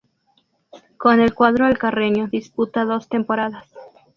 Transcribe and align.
Con 0.97 1.21
el 1.21 1.35
cuadro 1.35 1.67
alcarreño 1.67 2.25
disputa 2.27 2.85
dos 2.85 3.07
temporadas. 3.07 3.71